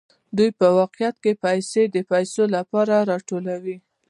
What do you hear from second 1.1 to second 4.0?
کې پیسې د پیسو لپاره راټولوي